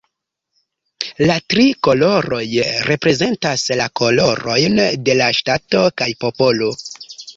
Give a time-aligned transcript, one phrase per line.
[1.31, 2.41] La tri koloroj
[2.91, 6.73] reprezentas la kolorojn de la ŝtato kaj popolo.